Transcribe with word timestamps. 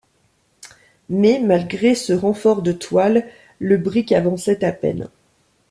Mais, 1.09 1.37
malgré 1.39 1.93
ce 1.93 2.11
renfort 2.11 2.63
de 2.63 2.71
toiles, 2.71 3.23
le 3.59 3.77
brick 3.77 4.11
avançait 4.11 4.63
à 4.65 4.71
peine. 4.71 5.09